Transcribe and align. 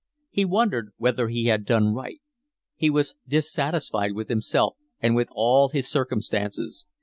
He 0.31 0.45
wondered 0.45 0.93
whether 0.97 1.27
he 1.27 1.45
had 1.45 1.63
done 1.63 1.93
right. 1.93 2.19
He 2.75 2.89
was 2.89 3.13
dissatisfied 3.27 4.13
with 4.13 4.29
himself 4.29 4.75
and 4.99 5.15
with 5.15 5.27
all 5.29 5.69
his 5.69 5.87
circumstances. 5.87 6.87